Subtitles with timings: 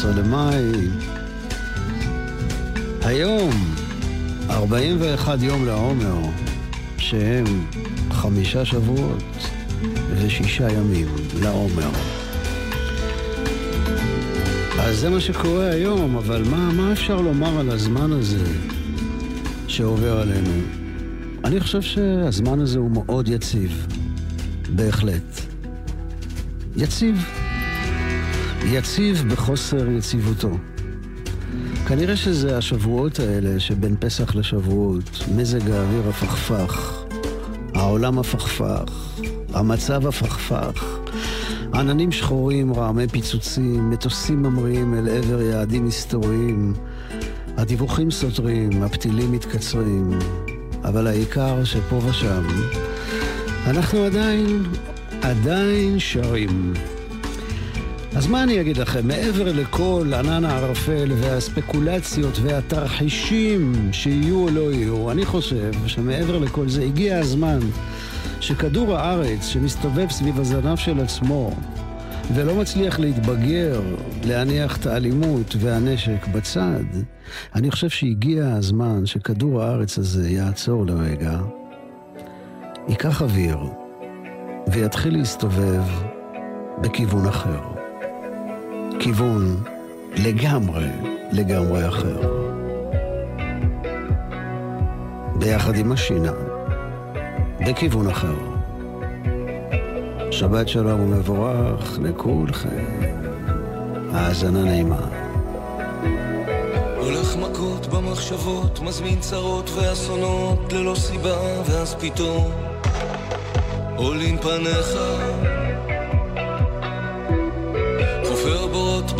[0.00, 0.88] 11 למאי.
[3.02, 3.50] היום,
[4.50, 6.16] 41 יום לעומר,
[6.98, 7.44] שהם
[8.10, 9.22] חמישה שבועות
[10.10, 11.06] ושישה ימים
[11.42, 11.90] לעומר.
[14.78, 18.44] אז זה מה שקורה היום, אבל מה, מה אפשר לומר על הזמן הזה
[19.68, 20.60] שעובר עלינו?
[21.44, 23.86] אני חושב שהזמן הזה הוא מאוד יציב.
[24.74, 25.40] בהחלט.
[26.76, 27.39] יציב.
[28.72, 30.50] יציב בחוסר יציבותו.
[31.88, 37.04] כנראה שזה השבועות האלה שבין פסח לשבועות, מזג האוויר הפכפך,
[37.74, 39.18] העולם הפכפך,
[39.54, 40.98] המצב הפכפך,
[41.74, 46.74] עננים שחורים, רעמי פיצוצים, מטוסים ממריאים אל עבר יעדים היסטוריים,
[47.56, 50.18] הדיווחים סותרים, הפתילים מתקצרים,
[50.84, 52.42] אבל העיקר שפה ושם
[53.66, 54.62] אנחנו עדיין,
[55.22, 56.74] עדיין שרים.
[58.16, 59.08] אז מה אני אגיד לכם?
[59.08, 66.82] מעבר לכל ענן הערפל והספקולציות והתרחישים שיהיו או לא יהיו, אני חושב שמעבר לכל זה
[66.82, 67.58] הגיע הזמן
[68.40, 71.56] שכדור הארץ שמסתובב סביב הזנב של עצמו
[72.34, 73.80] ולא מצליח להתבגר,
[74.24, 76.84] להניח את האלימות והנשק בצד,
[77.54, 81.40] אני חושב שהגיע הזמן שכדור הארץ הזה יעצור לרגע,
[82.88, 83.58] ייקח אוויר
[84.72, 85.82] ויתחיל להסתובב
[86.82, 87.79] בכיוון אחר.
[89.02, 89.62] כיוון
[90.16, 90.88] לגמרי,
[91.32, 92.20] לגמרי אחר.
[95.38, 96.32] ביחד עם השינה,
[97.66, 98.34] בכיוון אחר.
[100.30, 102.84] שבת שלום ומבורך לכולכם.
[104.12, 105.06] האזנה נעימה.
[106.96, 112.50] הולך מכות במחשבות, מזמין צרות ואסונות ללא סיבה, ואז פתאום
[113.96, 115.19] עולים פניך.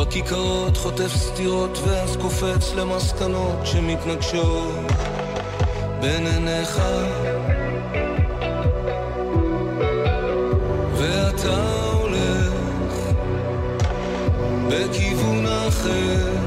[0.00, 4.92] בכיכרות, חוטף סטירות, ואז קופץ למסקנות שמתנגשות
[6.00, 6.80] בין עיניך.
[14.68, 16.39] בכיוון אחר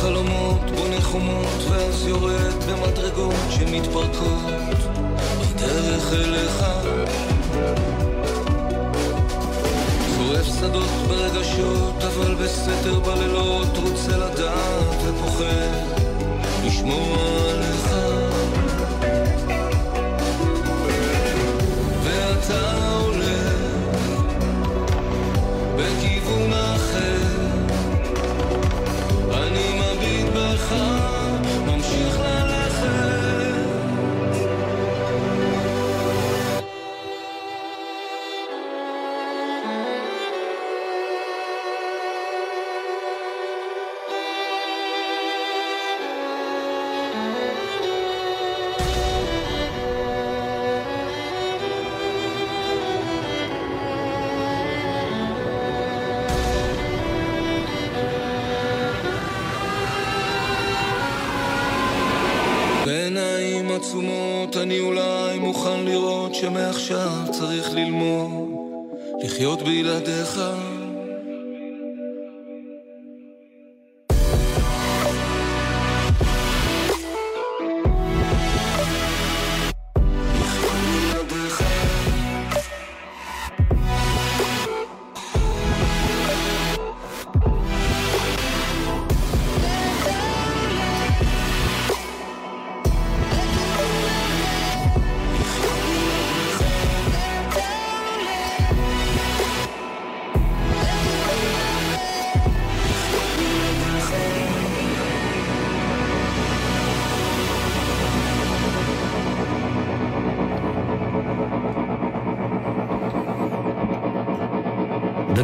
[0.00, 4.78] קירות וחלומות, בונה חומות, ואז יורד במדרגות שמתפרקות
[5.40, 6.64] בדרך אליך.
[10.16, 15.98] חורף שדות ברגשות, אבל בסתר בלילות רוצה לדעת ופוחד
[16.64, 17.16] לשמוע
[17.50, 17.94] עליך.
[22.04, 22.97] ואתה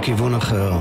[0.04, 0.72] בכיוון אחר.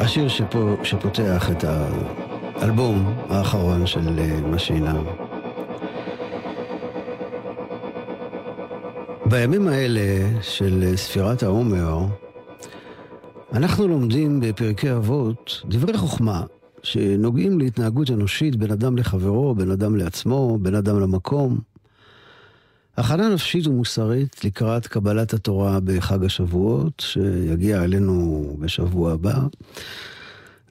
[0.00, 5.02] השיר שפה, שפותח את האלבום האחרון של אה, משינה.
[9.26, 10.00] בימים האלה
[10.42, 11.98] של ספירת העומר,
[13.52, 16.42] אנחנו לומדים בפרקי אבות דברי חוכמה
[16.82, 21.69] שנוגעים להתנהגות אנושית בין אדם לחברו, בין אדם לעצמו, בין אדם למקום.
[23.00, 29.38] הכנה נפשית ומוסרית לקראת קבלת התורה בחג השבועות, שיגיע אלינו בשבוע הבא.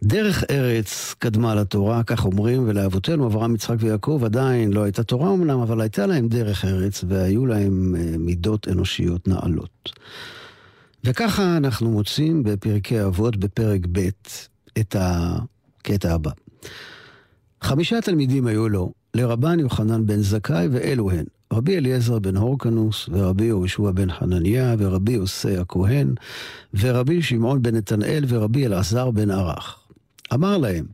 [0.03, 5.59] דרך ארץ קדמה לתורה, כך אומרים, ולאבותינו, אברהם, יצחק ויעקב, עדיין לא הייתה תורה אמנם,
[5.59, 9.91] אבל הייתה להם דרך ארץ, והיו להם אה, מידות אנושיות נעלות.
[11.03, 14.09] וככה אנחנו מוצאים בפרקי אבות, בפרק ב',
[14.79, 16.31] את הקטע הבא.
[17.61, 21.25] חמישה תלמידים היו לו, לרבן יוחנן בן זכאי, ואלו הן.
[21.53, 26.13] רבי אליעזר בן הורקנוס, ורבי יהושע בן חנניה, ורבי יוסי הכהן,
[26.73, 29.79] ורבי שמעון בן נתנאל, ורבי אלעזר בן ערך.
[30.33, 30.85] אמר להם,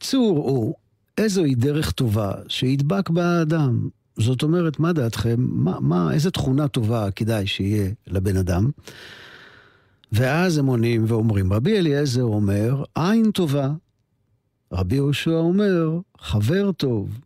[0.00, 0.74] צאו וראו
[1.18, 3.88] איזוהי דרך טובה שידבק בה האדם.
[4.16, 5.36] זאת אומרת, מה דעתכם?
[5.38, 8.70] מה, מה, איזה תכונה טובה כדאי שיהיה לבן אדם?
[10.12, 13.72] ואז הם עונים ואומרים, רבי אליעזר אומר, עין טובה.
[14.72, 17.20] רבי יהושע אומר, חבר טוב.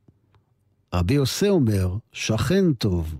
[0.94, 3.14] רבי יוסי אומר, שכן טוב.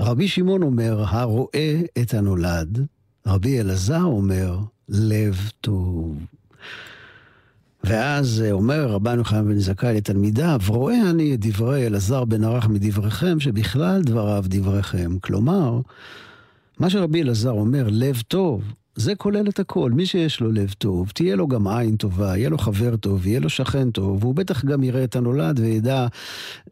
[0.00, 2.86] רבי שמעון אומר, הרואה את הנולד.
[3.26, 4.58] רבי אלעזר אומר,
[4.88, 6.18] לב טוב.
[7.84, 13.40] ואז אומר רבנו חיים בן זכאי לתלמידיו, רואה אני את דברי אלעזר בן ערך מדבריכם,
[13.40, 15.18] שבכלל דבריו דבריכם.
[15.18, 15.80] כלומר,
[16.78, 18.62] מה שרבי אלעזר אומר, לב טוב,
[18.98, 19.90] זה כולל את הכל.
[19.90, 23.40] מי שיש לו לב טוב, תהיה לו גם עין טובה, יהיה לו חבר טוב, יהיה
[23.40, 26.06] לו שכן טוב, והוא בטח גם יראה את הנולד וידע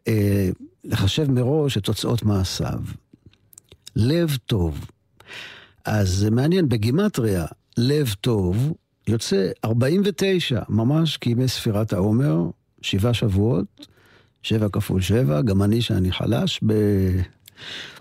[0.07, 0.49] אה,
[0.83, 2.79] לחשב מראש את תוצאות מעשיו.
[3.95, 4.85] לב טוב.
[5.85, 7.45] אז זה מעניין, בגימטריה,
[7.77, 8.73] לב טוב
[9.07, 12.49] יוצא 49, ממש כימי ספירת העומר,
[12.81, 13.87] שבעה שבועות,
[14.43, 16.61] שבע כפול שבע, גם אני שאני חלש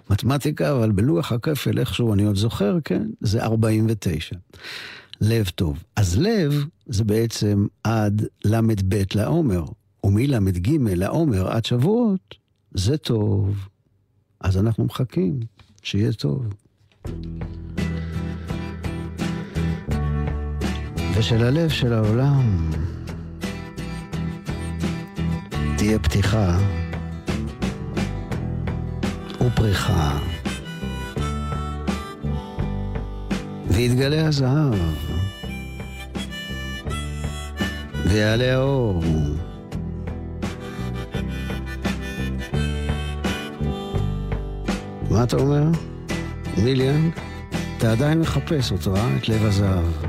[0.09, 4.37] במתמטיקה, אבל בלוח הכפל איכשהו אני עוד זוכר, כן, זה 49.
[5.21, 5.83] לב טוב.
[5.97, 9.65] אז לב זה בעצם עד ל"ב לעומר,
[10.05, 12.35] ומל"ג לעומר עד שבועות,
[12.75, 13.69] זה טוב.
[14.41, 15.41] אז אנחנו מחכים
[15.83, 16.47] שיהיה טוב.
[21.19, 22.71] ושל הלב של העולם
[25.79, 26.59] תהיה פתיחה
[29.47, 30.19] ופריחה.
[33.67, 34.75] ויתגלה הזהב,
[38.05, 39.03] ויעלה האור.
[45.11, 45.63] מה אתה אומר?
[46.57, 47.11] מיליאן?
[47.79, 49.17] אתה עדיין מחפש אותו, אה?
[49.17, 50.06] את לב הזהב.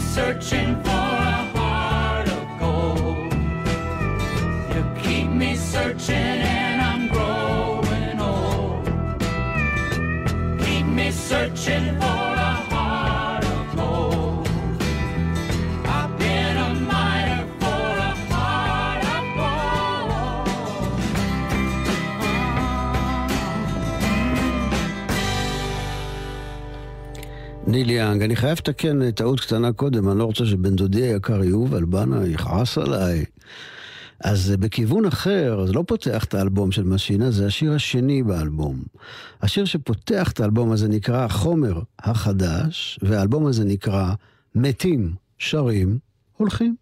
[0.00, 3.32] Searching for a heart of gold.
[4.74, 8.84] You keep me searching and I'm growing old.
[10.60, 12.17] Keep me searching for
[27.68, 31.84] ניל יאנג, אני חייב לתקן טעות קטנה קודם, אני לא רוצה שבן דודי היקר יובל
[31.84, 33.24] בנה יכעס עליי.
[34.24, 38.82] אז בכיוון אחר, זה לא פותח את האלבום של משינה, זה השיר השני באלבום.
[39.42, 44.12] השיר שפותח את האלבום הזה נקרא החומר החדש, והאלבום הזה נקרא
[44.54, 45.98] מתים, שרים,
[46.36, 46.76] הולכים.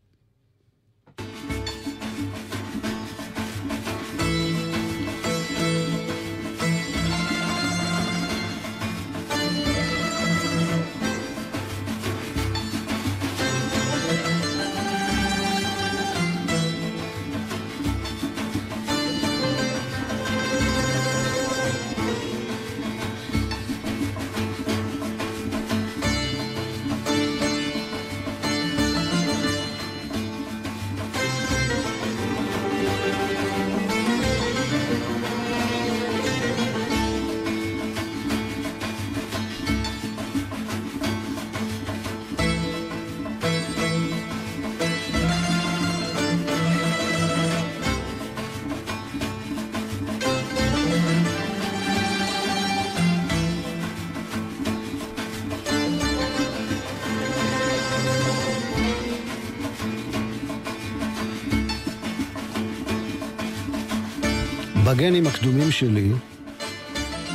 [64.86, 66.12] בגנים הקדומים שלי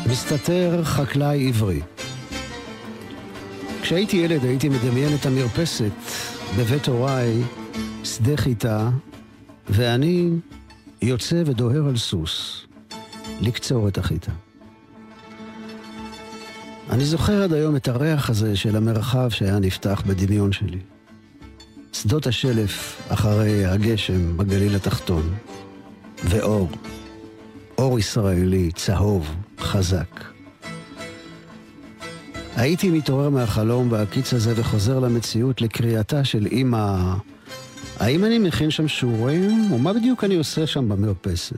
[0.09, 1.81] מסתתר חקלאי עברי.
[3.81, 5.91] כשהייתי ילד הייתי מדמיין את המרפסת
[6.57, 7.43] בבית הוריי,
[8.03, 8.89] שדה חיטה,
[9.69, 10.29] ואני
[11.01, 12.65] יוצא ודוהר על סוס
[13.41, 14.31] לקצור את החיטה.
[16.89, 20.79] אני זוכר עד היום את הריח הזה של המרחב שהיה נפתח בדמיון שלי.
[21.93, 25.33] שדות השלף אחרי הגשם בגליל התחתון,
[26.23, 26.69] ואור.
[27.81, 30.23] אור ישראלי, צהוב, חזק.
[32.55, 37.13] הייתי מתעורר מהחלום בהקיץ הזה וחוזר למציאות לקריאתה של אמא,
[37.99, 41.55] האם אני מכין שם שיעורים, ומה בדיוק אני עושה שם במרפסת?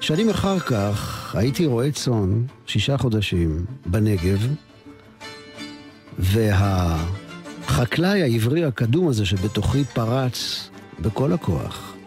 [0.00, 4.46] שנים אחר כך הייתי רועה צאן, שישה חודשים, בנגב,
[6.18, 10.68] והחקלאי העברי הקדום הזה שבתוכי פרץ
[11.00, 11.97] בכל הכוח.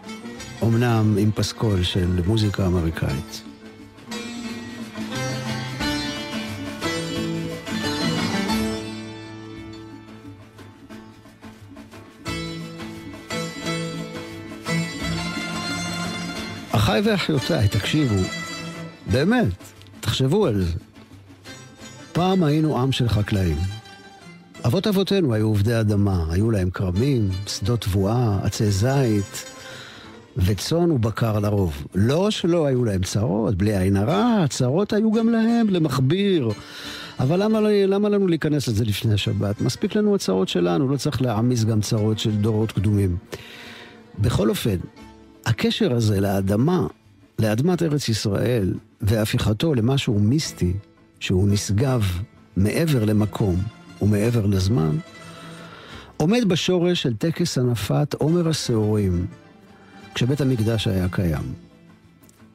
[0.62, 3.42] אמנם עם פסקול של מוזיקה אמריקאית.
[16.70, 18.28] אחיי ואחיותיי, תקשיבו,
[19.12, 19.54] באמת,
[20.00, 20.72] תחשבו על זה.
[22.12, 23.56] פעם היינו עם של חקלאים.
[24.66, 29.51] אבות אבותינו היו עובדי אדמה, היו להם כרמים, שדות תבואה, עצי זית,
[30.36, 31.86] וצאן ובקר לרוב.
[31.94, 36.48] לא שלא היו להם צרות, בלי עין הרע, צרות היו גם להם, למכביר.
[37.20, 39.60] אבל למה, למה לנו להיכנס לזה לפני השבת?
[39.60, 43.16] מספיק לנו הצרות שלנו, לא צריך להעמיס גם צרות של דורות קדומים.
[44.18, 44.76] בכל אופן,
[45.46, 46.86] הקשר הזה לאדמה,
[47.38, 50.72] לאדמת ארץ ישראל, והפיכתו למשהו מיסטי,
[51.20, 52.06] שהוא נשגב
[52.56, 53.56] מעבר למקום
[54.02, 54.96] ומעבר לזמן,
[56.16, 59.26] עומד בשורש של טקס הנפת עומר השעורים,
[60.14, 61.54] כשבית המקדש היה קיים.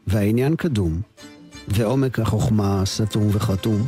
[0.07, 1.01] והעניין קדום,
[1.67, 3.87] ועומק החוכמה סתום וחתום,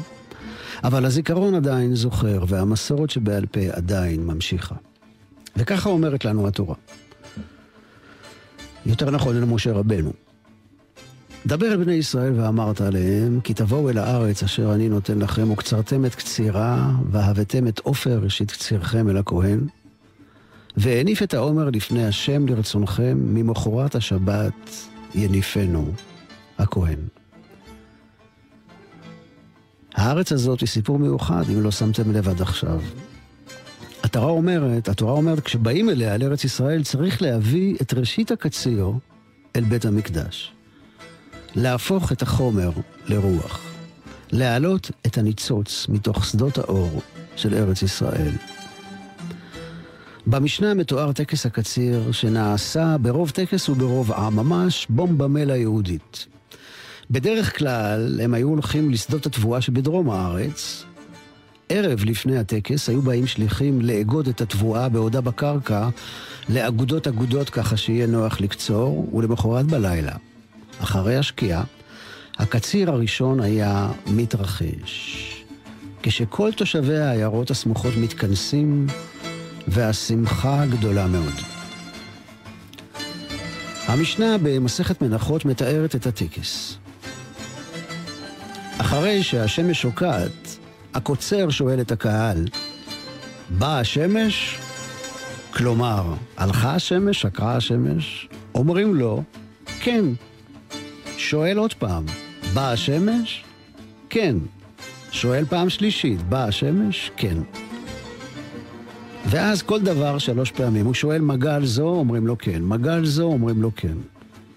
[0.84, 4.76] אבל הזיכרון עדיין זוכר, והמסורת שבעל פה עדיין ממשיכה.
[5.56, 6.76] וככה אומרת לנו התורה.
[8.86, 10.14] יותר נכון אל משה רבנו.
[11.46, 16.06] דבר אל בני ישראל ואמרת עליהם, כי תבואו אל הארץ אשר אני נותן לכם, וקצרתם
[16.06, 19.60] את קצירה, והבאתם את עופר ראשית קצירכם אל הכהן,
[20.82, 24.70] והניף את העומר לפני השם לרצונכם, ממחרת השבת
[25.16, 25.92] יניפנו
[26.58, 27.00] הכהן.
[29.96, 32.82] הארץ הזאת היא סיפור מיוחד, אם לא שמתם לב עד עכשיו.
[34.04, 38.92] התורה אומרת, התורה אומרת, כשבאים אליה, לארץ ישראל, צריך להביא את ראשית הקציר
[39.56, 40.54] אל בית המקדש.
[41.56, 42.72] להפוך את החומר
[43.06, 43.62] לרוח.
[44.32, 47.02] להעלות את הניצוץ מתוך שדות האור
[47.36, 48.32] של ארץ ישראל.
[50.30, 56.26] במשנה מתואר טקס הקציר שנעשה ברוב טקס וברוב עם, ממש בומבה מלה יהודית.
[57.12, 60.84] בדרך כלל הם היו הולכים לשדות התבואה שבדרום הארץ,
[61.70, 65.90] ערב לפני הטקס היו באים שליחים לאגוד את התבואה בעודה בקרקע
[66.50, 70.14] לאגודות אגודות ככה שיהיה נוח לקצור, ולמחרת בלילה,
[70.80, 71.64] אחרי השקיעה,
[72.38, 75.26] הקציר הראשון היה מתרחש.
[76.04, 78.88] כשכל תושבי העיירות הסמוכות מתכנסים,
[79.72, 81.34] והשמחה גדולה מאוד.
[83.86, 86.78] המשנה במסכת מנחות מתארת את הטקס.
[88.78, 90.58] אחרי שהשמש שוקעת,
[90.94, 92.46] הקוצר שואל את הקהל,
[93.50, 94.60] באה השמש?
[95.54, 98.30] כלומר, הלכה השמש, שקרה השמש?
[98.56, 99.24] אומרים לו,
[99.80, 100.06] כן.
[101.18, 102.06] שואל עוד פעם,
[102.54, 103.44] באה השמש?
[104.10, 104.36] כן.
[105.12, 107.12] שואל פעם שלישית, באה השמש?
[107.18, 107.38] כן.
[109.26, 110.86] ואז כל דבר שלוש פעמים.
[110.86, 112.62] הוא שואל מגל זו, אומרים לו כן.
[112.64, 113.96] מגל זו, אומרים לו כן.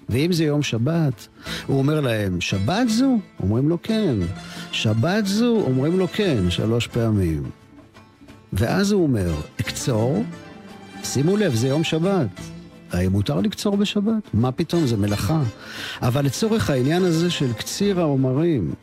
[0.08, 1.28] ואם זה יום שבת,
[1.66, 3.18] הוא אומר להם, שבת זו?
[3.40, 4.14] אומרים לו כן.
[4.72, 5.62] שבת זו?
[5.66, 7.42] אומרים לו כן, שלוש פעמים.
[8.52, 10.24] ואז הוא אומר, אקצור?
[11.04, 12.28] שימו לב, זה יום שבת.
[12.92, 14.34] האם מותר לקצור בשבת?
[14.34, 15.42] מה פתאום, זה מלאכה.
[16.02, 18.74] אבל לצורך העניין הזה של קציר העומרים,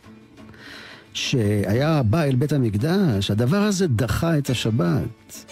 [1.14, 5.46] שהיה בא אל בית המקדש, הדבר הזה דחה את השבת.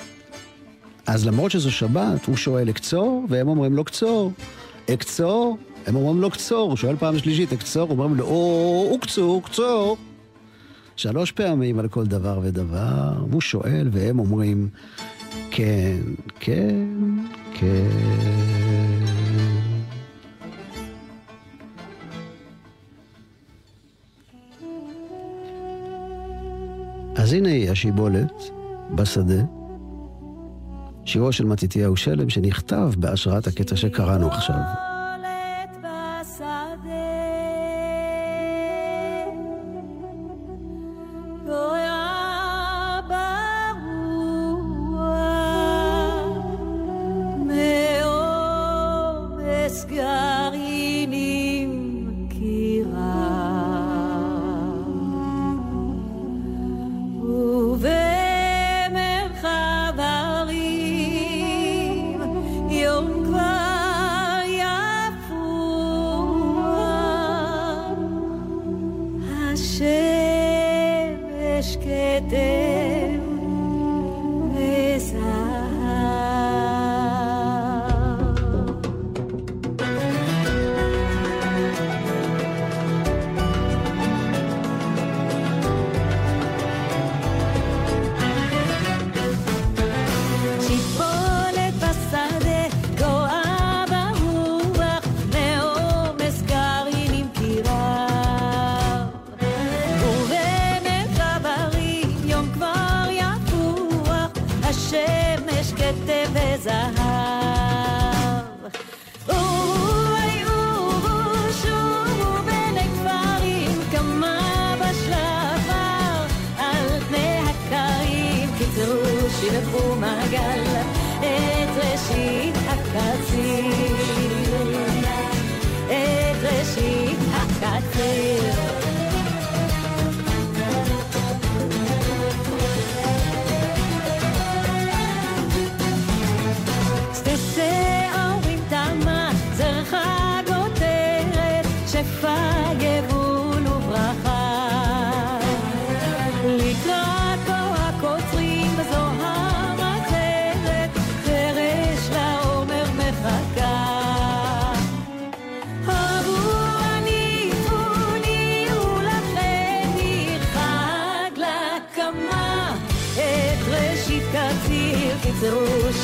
[1.07, 4.31] אז למרות שזו שבת, הוא שואל אקצור, והם אומרים לו קצור.
[4.93, 9.97] אקצור, הם אומרים לו קצור, הוא שואל פעם שלישית, אקצור, אומרים לו, או, אוקצור, קצור.
[10.95, 14.69] שלוש פעמים על כל דבר ודבר, והוא שואל, והם אומרים,
[15.51, 15.97] כן,
[16.39, 16.85] כן,
[17.53, 17.89] כן.
[27.15, 28.33] אז הנה היא השיבולת
[28.95, 29.56] בשדה,
[31.07, 34.96] שירו של מתתיהו שלם שנכתב בהשראת הקטע שקראנו עכשיו.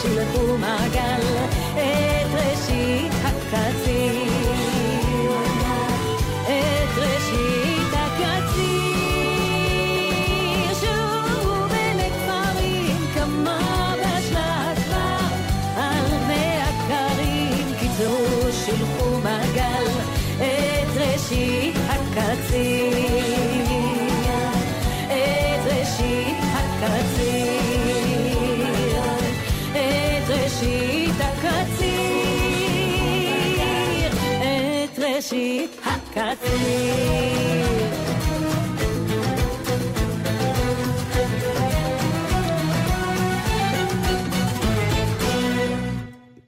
[0.04, 1.23] 是了驸马赶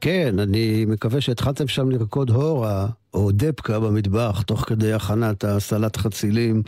[0.06, 6.64] כן, אני מקווה שהתחלתם שם לרקוד הורה או דפקה במטבח, תוך כדי הכנת הסלט חצילים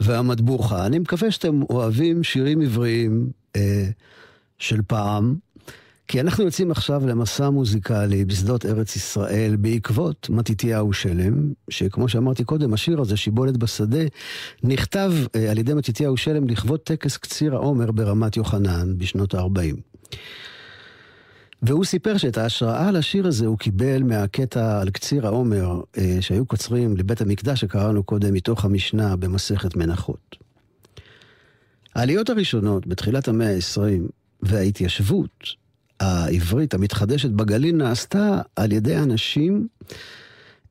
[0.00, 0.86] והמטבוחה.
[0.86, 3.88] אני מקווה שאתם אוהבים שירים עבריים אה,
[4.58, 5.36] של פעם,
[6.08, 12.74] כי אנחנו יוצאים עכשיו למסע מוזיקלי בשדות ארץ ישראל בעקבות מתתיהו שלם, שכמו שאמרתי קודם,
[12.74, 14.04] השיר הזה, שיבולת בשדה,
[14.62, 19.76] נכתב אה, על ידי מתתיהו שלם לכבוד טקס קציר העומר ברמת יוחנן בשנות ה-40.
[21.62, 26.96] והוא סיפר שאת ההשראה לשיר הזה הוא קיבל מהקטע על קציר העומר אה, שהיו קוצרים
[26.96, 30.36] לבית המקדש שקראנו קודם מתוך המשנה במסכת מנחות.
[31.94, 34.10] העליות הראשונות בתחילת המאה ה-20
[34.42, 35.65] וההתיישבות
[36.00, 39.68] העברית המתחדשת בגליל נעשתה על ידי אנשים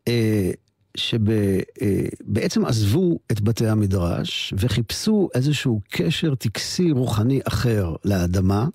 [0.07, 0.51] אה,
[0.97, 8.67] שבעצם עזבו את בתי המדרש וחיפשו איזשהו קשר טקסי רוחני אחר לאדמה.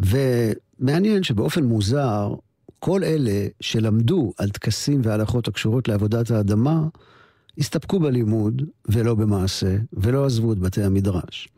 [0.00, 2.34] ומעניין שבאופן מוזר,
[2.78, 6.88] כל אלה שלמדו על טקסים והלכות הקשורות לעבודת האדמה,
[7.58, 11.48] הסתפקו בלימוד ולא במעשה, ולא עזבו את בתי המדרש.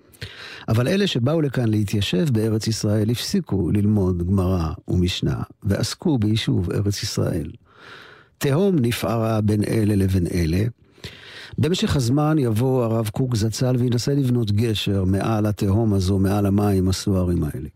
[0.69, 7.51] אבל אלה שבאו לכאן להתיישב בארץ ישראל הפסיקו ללמוד גמרא ומשנה, ועסקו ביישוב ארץ ישראל.
[8.39, 10.65] תהום נפערה בין אלה לבין אלה.
[11.59, 17.45] במשך הזמן יבוא הרב קוק זצ"ל וינסה לבנות גשר מעל התהום הזו, מעל המים הסוערים
[17.45, 17.69] האלה.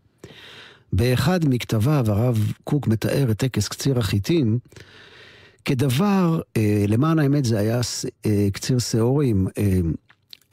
[0.93, 4.59] באחד מכתביו הרב קוק מתאר את טקס קציר החיטים
[5.65, 7.81] כדבר, אה, למען האמת זה היה
[8.25, 9.47] אה, קציר שעורים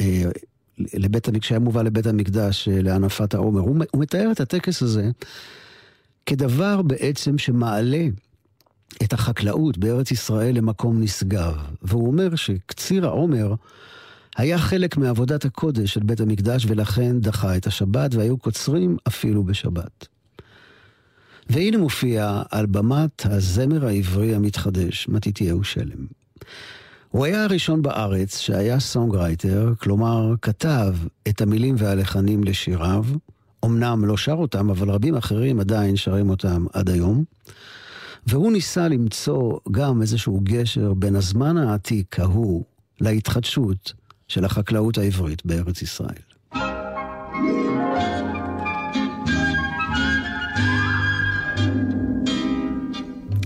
[0.01, 0.25] אה,
[0.95, 3.61] לבית המקדש, שהיה מובא לבית המקדש אה, להנפת העומר.
[3.61, 5.11] הוא, הוא מתאר את הטקס הזה
[6.27, 8.07] כדבר בעצם שמעלה
[9.03, 11.55] את החקלאות בארץ ישראל למקום נשגב.
[11.83, 13.55] והוא אומר שקציר העומר
[14.37, 20.07] היה חלק מעבודת הקודש של בית המקדש ולכן דחה את השבת והיו קוצרים אפילו בשבת.
[21.51, 26.07] והנה מופיע על במת הזמר העברי המתחדש, מתתיהו שלם.
[27.11, 30.95] הוא היה הראשון בארץ שהיה songwriter, כלומר כתב
[31.29, 33.05] את המילים והלחנים לשיריו,
[33.65, 37.25] אמנם לא שר אותם, אבל רבים אחרים עדיין שרים אותם עד היום.
[38.27, 42.65] והוא ניסה למצוא גם איזשהו גשר בין הזמן העתיק ההוא
[43.01, 43.93] להתחדשות
[44.29, 46.29] של החקלאות העברית בארץ ישראל.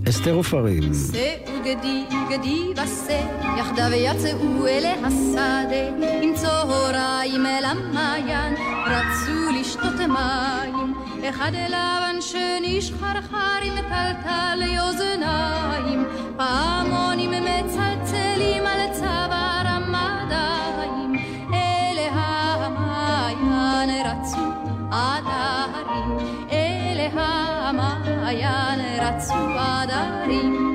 [0.09, 0.83] אסתר עופרים.
[1.12, 1.32] שאו
[1.64, 3.20] גדי גדי בשה,
[3.59, 8.55] יחדיו יצאו אל השדה, עם צהריים אל המעיין,
[8.87, 10.94] רצו לשתות מים.
[11.29, 16.05] אחד לבן שני שחרחר עם טלטל אוזניים,
[16.37, 21.14] פעמונים מצלצלים על צוואר המדיים,
[21.55, 24.46] אלה המעיין רצו
[24.90, 26.18] עד ההרים,
[26.53, 30.71] אלה המעיין רצו עד ההרים.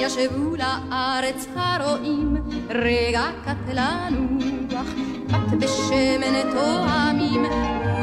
[0.00, 2.36] ישבו לארץ הרועים,
[2.70, 4.86] רגע קט לנוח,
[5.28, 7.44] פת בשמן תואמים,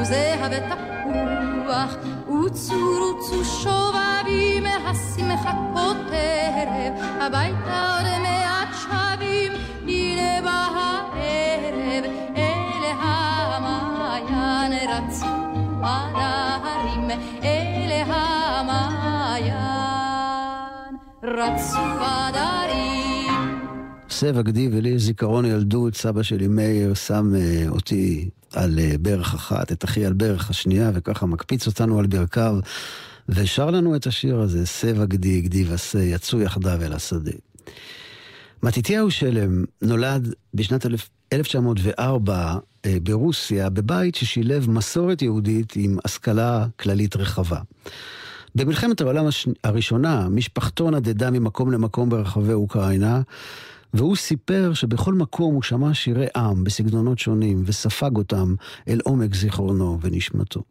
[0.01, 1.95] וזהב תפוח,
[2.27, 9.51] וצור וצו שובבים, השמחה כותרת, הביתה עוד מעט שבים,
[9.87, 12.05] הנה בא הערב,
[12.37, 12.91] אלה
[13.55, 15.25] המעיין רצו
[15.83, 17.09] עד ההרים,
[17.43, 19.86] אלה המעיין
[21.23, 23.67] רצו עד ההרים.
[24.09, 29.71] סבע גדי ולי זיכרון ילדות, סבא שלי מאיר שם אה, אותי על אה, ברך אחת,
[29.71, 32.55] את אחי על ברך השנייה, וככה מקפיץ אותנו על ברכיו,
[33.29, 37.31] ושר לנו את השיר הזה, סבע גדי, גדי ושה, יצאו יחדיו אל השדה.
[38.63, 47.15] מתתיהו שלם נולד בשנת אלף- 1904 אה, ברוסיה, בבית ששילב מסורת יהודית עם השכלה כללית
[47.15, 47.59] רחבה.
[48.57, 49.47] במלחמת העולם הש...
[49.63, 53.21] הראשונה, משפחתו נדדה ממקום למקום ברחבי אוקראינה,
[53.93, 58.55] והוא סיפר שבכל מקום הוא שמע שירי עם בסגנונות שונים, וספג אותם
[58.87, 60.63] אל עומק זיכרונו ונשמתו.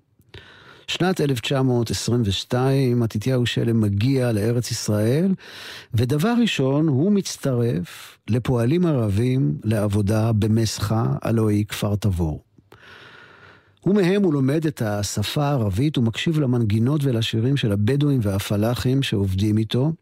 [0.88, 5.34] שנת 1922, מתתיהו שלם מגיע לארץ ישראל,
[5.94, 12.45] ודבר ראשון, הוא מצטרף לפועלים ערבים לעבודה במסחה, הלוא היא כפר תבור.
[13.86, 19.92] ומהם הוא לומד את השפה הערבית ומקשיב למנגינות ולשירים של הבדואים והפלאחים שעובדים איתו.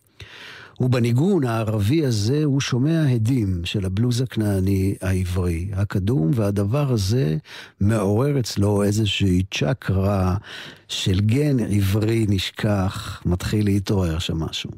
[0.80, 7.36] ובניגון הערבי הזה הוא שומע הדים של הבלוז הכנעני העברי הקדום, והדבר הזה
[7.80, 10.36] מעורר אצלו איזושהי צ'קרה
[10.88, 14.70] של גן עברי נשכח, מתחיל להתעורר שם משהו.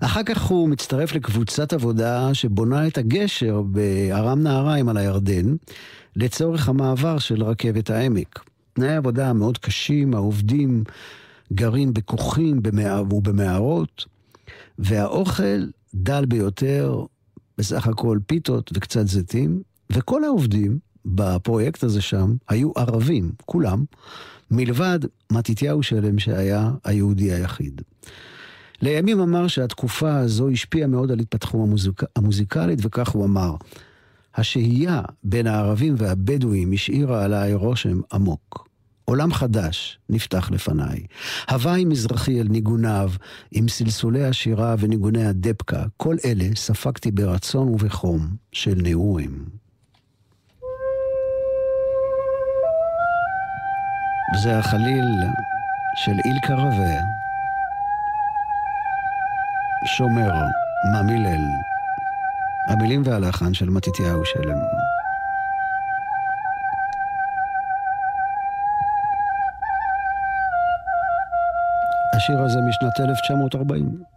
[0.00, 5.54] אחר כך הוא מצטרף לקבוצת עבודה שבונה את הגשר בארם נהריים על הירדן,
[6.16, 8.44] לצורך המעבר של רכבת העמק.
[8.72, 10.84] תנאי עבודה מאוד קשים, העובדים
[11.52, 13.00] גרים בכוכים במע...
[13.00, 14.04] ובמערות,
[14.78, 17.04] והאוכל דל ביותר,
[17.58, 23.84] בסך הכל פיתות וקצת זיתים, וכל העובדים בפרויקט הזה שם היו ערבים, כולם,
[24.50, 24.98] מלבד
[25.32, 27.82] מתתיהו שלם שהיה היהודי היחיד.
[28.82, 32.02] לימים אמר שהתקופה הזו השפיעה מאוד על התפתחו המוזיק...
[32.16, 33.54] המוזיקלית, וכך הוא אמר:
[34.36, 38.68] השהייה בין הערבים והבדואים השאירה עליי רושם עמוק.
[39.04, 41.06] עולם חדש נפתח לפניי.
[41.50, 43.10] הוואי מזרחי אל ניגוניו,
[43.52, 49.44] עם סלסולי השירה וניגוני הדבקה, כל אלה ספגתי ברצון ובחום של נעורים.
[54.42, 55.04] זה החליל
[55.96, 57.00] של אילקה רווה,
[59.96, 60.32] שומר,
[60.92, 61.44] ממילאל,
[62.68, 64.58] המילים והלחן של מתתיהו שלם.
[72.16, 74.13] השיר הזה משנת 1940.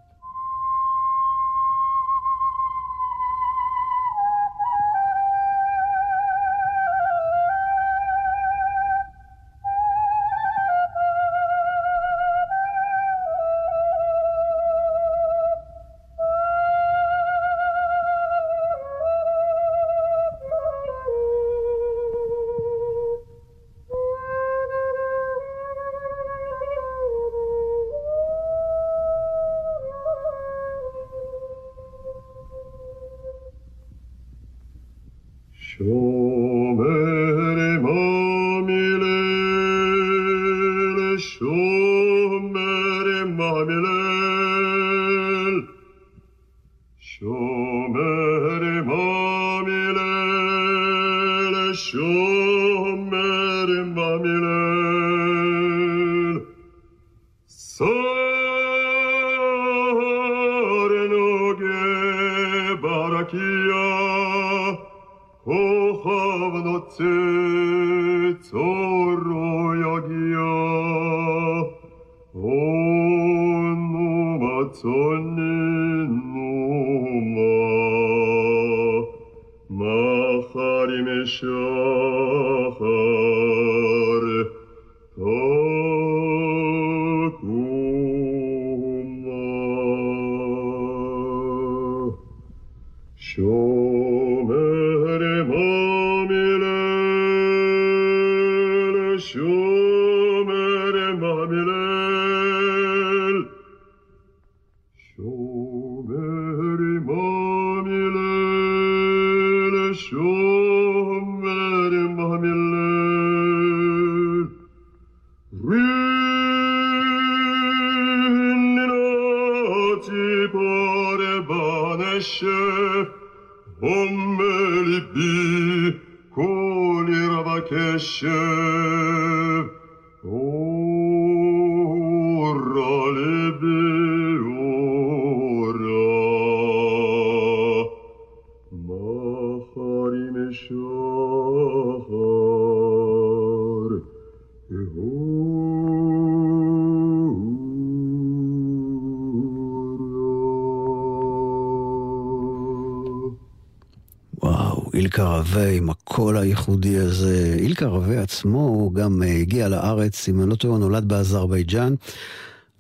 [155.37, 157.55] רווה עם הקול הייחודי הזה.
[157.59, 161.95] אילקה רווה עצמו, הוא גם אה, הגיע לארץ, אם אני לא טועה, הוא נולד באזרבייג'אן.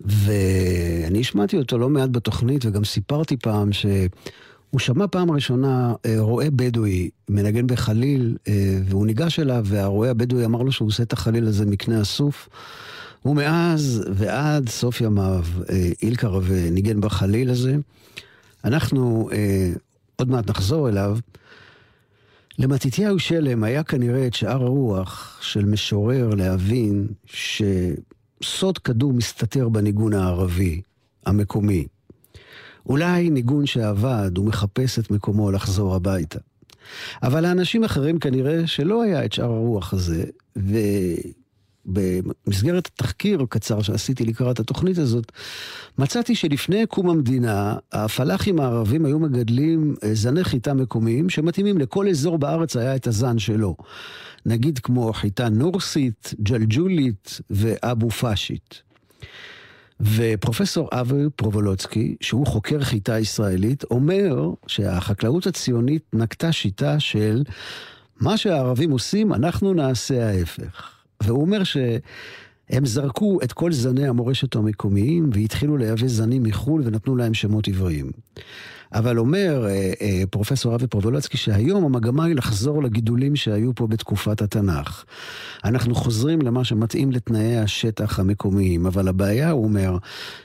[0.01, 6.49] ואני השמעתי אותו לא מעט בתוכנית, וגם סיפרתי פעם שהוא שמע פעם ראשונה אה, רועה
[6.49, 11.47] בדואי מנגן בחליל, אה, והוא ניגש אליו, והרועה הבדואי אמר לו שהוא עושה את החליל
[11.47, 12.49] הזה מקנה הסוף.
[13.25, 15.45] ומאז ועד סוף ימיו,
[16.01, 17.75] אילקה רווה ניגן בחליל הזה.
[18.63, 19.29] אנחנו
[20.15, 21.17] עוד מעט נחזור אליו.
[22.59, 30.81] למתתיהו שלם היה כנראה את שאר הרוח של משורר להבין שסוד קדום מסתתר בניגון הערבי,
[31.25, 31.87] המקומי.
[32.85, 36.39] אולי ניגון שעבד ומחפש את מקומו לחזור הביתה.
[37.23, 40.23] אבל לאנשים אחרים כנראה שלא היה את שאר הרוח הזה,
[41.87, 45.31] ובמסגרת התחקיר הקצר שעשיתי לקראת התוכנית הזאת,
[45.97, 52.37] מצאתי שלפני קום המדינה, הפלאחים הערבים היו מגדלים אה, זני חיטה מקומיים שמתאימים לכל אזור
[52.37, 53.75] בארץ היה את הזן שלו.
[54.45, 58.81] נגיד כמו חיטה נורסית, ג'לג'ולית ואבו פאשית.
[59.99, 67.43] ופרופסור אבי פרובולוצקי, שהוא חוקר חיטה ישראלית, אומר שהחקלאות הציונית נקטה שיטה של
[68.19, 70.96] מה שהערבים עושים, אנחנו נעשה ההפך.
[71.23, 71.61] והוא אומר
[72.69, 78.11] הם זרקו את כל זני המורשת המקומיים והתחילו לייבא זנים מחו"ל ונתנו להם שמות עבריים.
[78.93, 84.41] אבל אומר אה, אה, פרופסור אבי פרובולצקי שהיום המגמה היא לחזור לגידולים שהיו פה בתקופת
[84.41, 85.05] התנ"ך.
[85.63, 89.97] אנחנו חוזרים למה שמתאים לתנאי השטח המקומיים, אבל הבעיה, הוא אומר,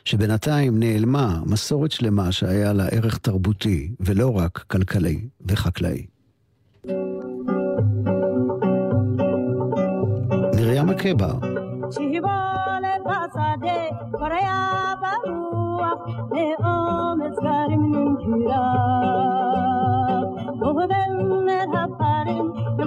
[0.04, 6.06] שבינתיים נעלמה מסורת שלמה שהיה לה ערך תרבותי, ולא רק כלכלי וחקלאי.
[6.84, 7.21] מרים עקבה,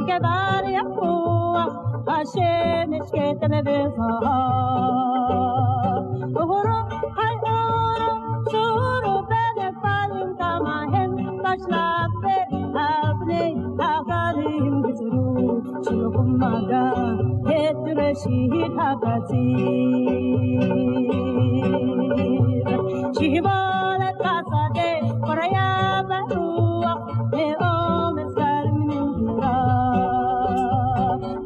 [0.07, 1.73] כבר יפוח,
[2.07, 4.31] השמש כתם וזהב.
[6.37, 6.63] אורו,
[7.17, 8.13] היי אורו,
[8.51, 12.11] שורו בנפלים כמה הם בשלב
[12.75, 16.11] ואבני הגלים גזרו, שלא
[17.46, 19.66] מגע את ראשית הקציר.
[23.20, 26.98] שיבולת בשדה, קורע ברוח,
[27.34, 29.62] לאומץ גלים נמכירה.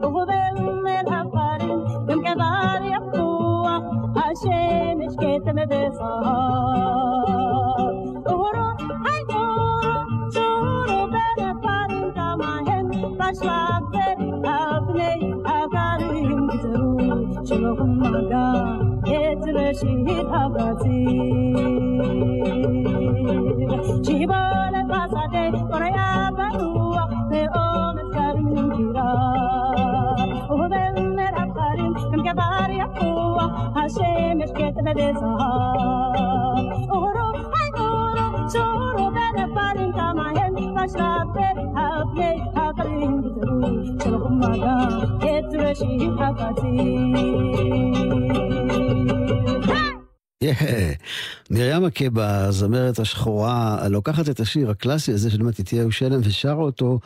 [0.04, 3.84] ובבלנר הפרים, גם כבר יפוח,
[4.16, 6.24] השמש כתם וזהב.
[6.26, 6.99] אורו,
[19.70, 21.60] את ראשית הקציר.
[24.04, 29.14] שיבולת בשדה, קורע ברוח, לאומץ גרים נמכירה.
[30.50, 31.94] ובבלנר הפרים,
[32.26, 36.10] גם כבר יפוח, השמש כתם וזהב.
[36.90, 43.70] אורו, היי אורו, שורו בנפלים כמה הם בשלב ואבני הגרים גזרו,
[44.04, 44.78] שלא מגע
[45.18, 47.10] את ראשית הקציר.
[48.30, 48.49] Yeah.
[51.52, 57.00] מרים עקבה, הזמרת השחורה, לוקחת את השיר הקלאסי הזה של מתתיהו שלם ושרה אותו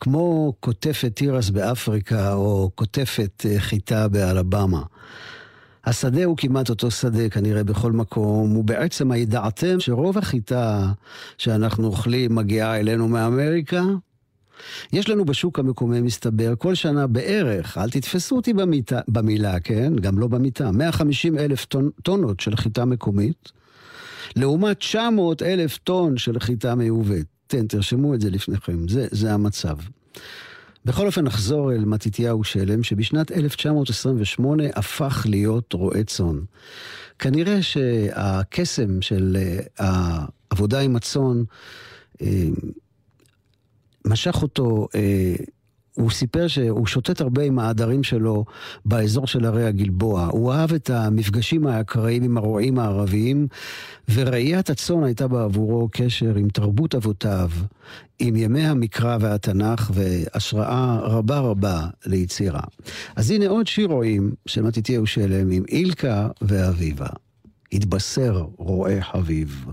[0.00, 4.82] כמו קוטפת תירס באפריקה או קוטפת אה, חיטה באלבמה.
[5.84, 10.92] השדה הוא כמעט אותו שדה כנראה בכל מקום, ובעצם הידעתם שרוב החיטה
[11.38, 13.82] שאנחנו אוכלים מגיעה אלינו מאמריקה?
[14.92, 19.96] יש לנו בשוק המקומי, מסתבר, כל שנה בערך, אל תתפסו אותי במיטה, במילה, כן?
[19.96, 23.52] גם לא במיטה, 150 אלף טונ, טונות של חיטה מקומית,
[24.36, 27.26] לעומת 900 אלף טון של חיטה מיובאת.
[27.48, 29.76] כן, תרשמו את זה לפניכם, זה, זה המצב.
[30.84, 36.38] בכל אופן, נחזור אל מתתיהו שלם, שבשנת 1928 הפך להיות רועה צאן.
[37.18, 39.36] כנראה שהקסם של
[39.80, 41.42] אה, העבודה עם הצאן
[42.22, 42.48] אה,
[44.08, 45.34] משך אותו, אה,
[45.94, 48.44] הוא סיפר שהוא שוטט הרבה עם העדרים שלו
[48.84, 50.28] באזור של הרי הגלבוע.
[50.32, 53.46] הוא אהב את המפגשים האקראיים עם הרועים הערביים,
[54.14, 57.50] וראיית הצאן הייתה בעבורו קשר עם תרבות אבותיו,
[58.18, 62.62] עם ימי המקרא והתנ"ך, והשראה רבה רבה ליצירה.
[63.16, 67.08] אז הנה עוד שיר רועים של מתתיהו שלם עם אילקה ואביבה.
[67.72, 69.66] התבשר רועה חביב.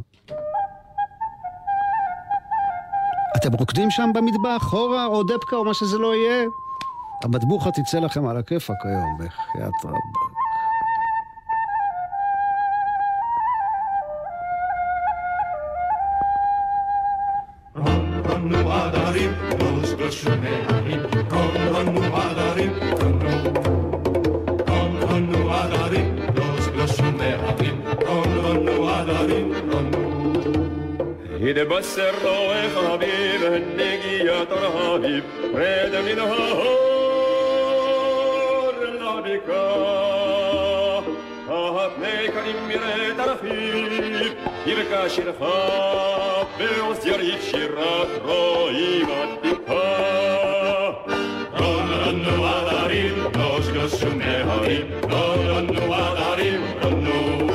[3.35, 6.45] אתם רוקדים שם במטבח, חורה או דבקה או מה שזה לא יהיה?
[7.23, 10.35] המטבוחה תצא לכם על הכיפאק היום, בחייאת רבאק.
[18.29, 20.29] רנו עד ההרים, לא שגלשו
[31.63, 35.23] بس الراوي حبيب هنجي يا ترى حبيب
[35.55, 36.75] راد من هار
[38.99, 39.49] لعبك
[41.49, 44.33] هاتني كريم مريد رفيب
[44.67, 49.85] يبكى شرفاب بيوز يريد شرات راي مدكا
[51.59, 57.54] رن رن وعداريم نوش قص شمه هاريم رن رن وعداريم رنو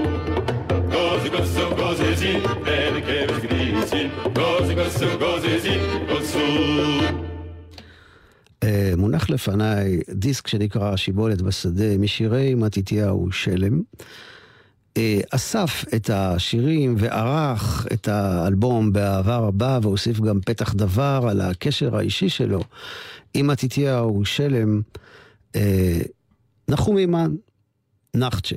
[1.53, 1.75] gusu.
[1.75, 2.33] Gozy gusu gozy zi,
[2.65, 4.01] erke vezdi zi,
[4.35, 5.75] gozy gusu gozy zi,
[6.07, 6.45] gusu.
[8.63, 13.81] אה, מונח לפניי דיסק שנקרא שיבולת בשדה משירי מתתיהו שלם.
[14.97, 21.95] אה, אסף את השירים וערך את האלבום באהבה רבה והוסיף גם פתח דבר על הקשר
[21.95, 22.63] האישי שלו
[23.33, 24.81] עם מתתיהו שלם,
[25.55, 26.01] אה,
[26.67, 27.35] נחום אימן,
[28.15, 28.55] נחצ'ה.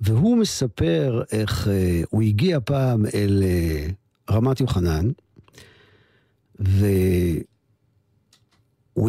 [0.00, 3.86] והוא מספר איך אה, הוא הגיע פעם אל אה,
[4.30, 5.10] רמת יוחנן,
[6.58, 7.40] והוא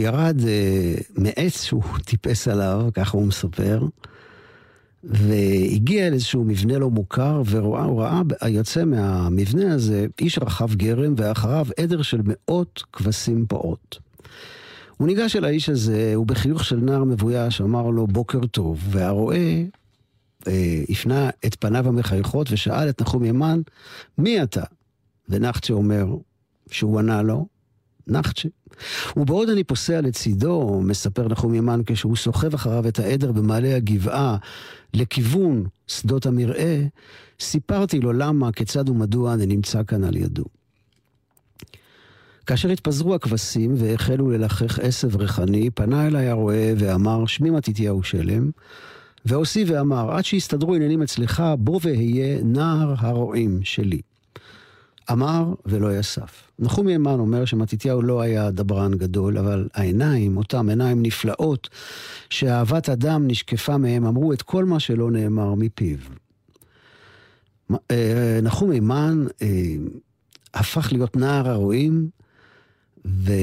[0.01, 3.81] ירד אה, מעץ שהוא טיפס עליו, ככה הוא מספר,
[5.03, 11.67] והגיע אל איזשהו מבנה לא מוכר, והוא ראה, יוצא מהמבנה הזה איש רחב גרם, ואחריו
[11.79, 13.99] עדר של מאות כבשים פועות.
[14.97, 19.63] הוא ניגש אל האיש הזה, הוא בחיוך של נער מבויש, אמר לו בוקר טוב, והרועה
[20.47, 23.61] אה, הפנה את פניו המחייכות ושאל את נחום ימן,
[24.17, 24.63] מי אתה?
[25.29, 26.05] ונחצ'ה אומר
[26.71, 27.47] שהוא ענה לו,
[28.07, 28.49] נחצ'ה.
[29.17, 34.37] ובעוד אני פוסע לצידו, מספר נחום ימן, כשהוא סוחב אחריו את העדר במעלה הגבעה
[34.93, 36.77] לכיוון שדות המרעה,
[37.39, 40.43] סיפרתי לו למה, כיצד ומדוע אני נמצא כאן על ידו.
[42.45, 48.51] כאשר התפזרו הכבשים והחלו ללחך עשב ריחני, פנה אליי הרועה ואמר, שמי מתתיהו שלם,
[49.27, 54.01] והוסיף ואמר, עד שיסתדרו עניינים אצלך, בוא ואהיה נער הרועים שלי.
[55.11, 56.51] אמר ולא יסף.
[56.59, 61.69] נחום ימן אומר שמתתיהו לא היה דברן גדול, אבל העיניים, אותם עיניים נפלאות,
[62.29, 65.97] שאהבת אדם נשקפה מהם, אמרו את כל מה שלא נאמר מפיו.
[67.91, 69.75] אה, נחום ימן אה,
[70.53, 72.09] הפך להיות נער הרועים,
[73.05, 73.37] והוא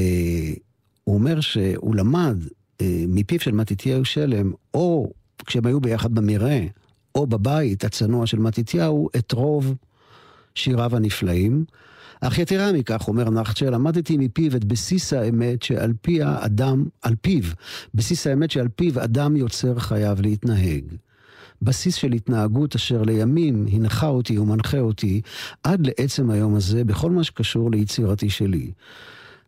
[1.06, 2.36] אומר שהוא למד
[2.80, 5.12] אה, מפיו של מתתיהו שלם, או
[5.46, 6.60] כשהם היו ביחד במרעה,
[7.14, 9.74] או בבית הצנוע של מתתיהו, את רוב
[10.54, 11.64] שיריו הנפלאים.
[12.20, 17.42] אך יתרה מכך, אומר נחצ'ה, למדתי מפיו את בסיס האמת שעל פי האדם, על פיו,
[17.94, 20.84] בסיס האמת שעל פיו אדם יוצר חייב להתנהג.
[21.62, 25.20] בסיס של התנהגות אשר לימים הנחה אותי ומנחה אותי
[25.62, 28.70] עד לעצם היום הזה בכל מה שקשור ליצירתי שלי.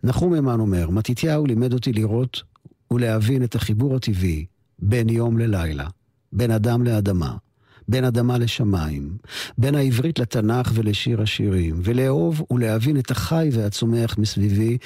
[0.04, 2.42] נחום המן אומר, מתתיהו לימד אותי לראות
[2.90, 4.46] ולהבין את החיבור הטבעי
[4.78, 5.88] בין יום ללילה,
[6.32, 7.36] בין אדם לאדמה,
[7.88, 9.16] בין אדמה לשמיים,
[9.58, 14.78] בין העברית לתנ"ך ולשיר השירים, ולאהוב ולהבין את החי והצומח מסביבי,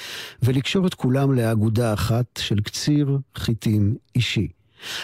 [0.43, 4.47] ולקשור את כולם לאגודה אחת של קציר חיטים אישי,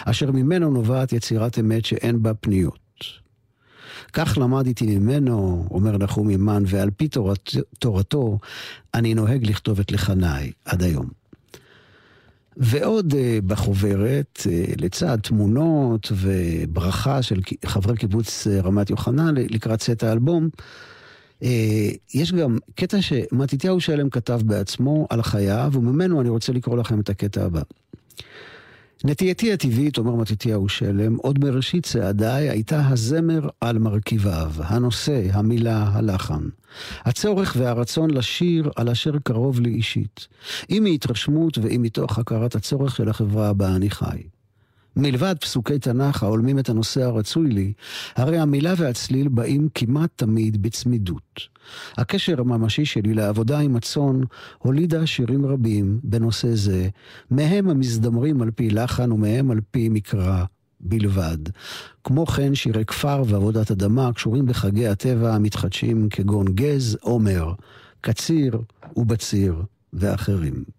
[0.04, 2.78] אשר ממנו נובעת יצירת אמת שאין בה פניות.
[4.12, 8.38] כך למדתי ממנו, אומר נחום ימן, ועל פי תורת, תורתו,
[8.94, 11.08] אני נוהג לכתוב את לחניי עד היום.
[12.58, 20.02] ועוד uh, בחוברת, uh, לצד תמונות וברכה של חברי קיבוץ uh, רמת יוחנן לקראת צאת
[20.02, 20.48] האלבום,
[22.14, 27.08] יש גם קטע שמתתיהו שלם כתב בעצמו על חייו, וממנו אני רוצה לקרוא לכם את
[27.08, 27.62] הקטע הבא.
[29.04, 36.48] נטייתי הטבעית, אומר מתתיהו שלם, עוד מראשית צעדיי הייתה הזמר על מרכיביו, הנושא, המילה, הלחן.
[37.04, 40.26] הצורך והרצון לשיר על אשר קרוב לי אישית,
[40.70, 44.22] אם מהתרשמות ואם מתוך הכרת הצורך של החברה בה אני חי.
[44.98, 47.72] מלבד פסוקי תנ"ך ההולמים את הנושא הרצוי לי,
[48.16, 51.40] הרי המילה והצליל באים כמעט תמיד בצמידות.
[51.96, 54.20] הקשר הממשי שלי לעבודה עם הצאן
[54.58, 56.88] הולידה שירים רבים בנושא זה,
[57.30, 60.44] מהם המזדמרים על פי לחן ומהם על פי מקרא
[60.80, 61.38] בלבד.
[62.04, 67.52] כמו כן שירי כפר ועבודת אדמה קשורים בחגי הטבע המתחדשים כגון גז, עומר,
[68.00, 68.60] קציר
[68.96, 70.77] ובציר ואחרים.